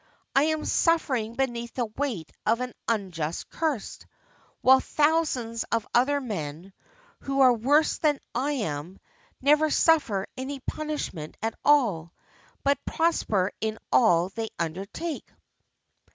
[0.35, 3.99] I am suffering beneath the weight of an unjust curse,
[4.61, 6.73] while thousands of other men,
[7.19, 8.97] who are worse than I am,
[9.43, 12.13] never suffer any punishment at all,
[12.63, 15.31] but prosper in all they undertake.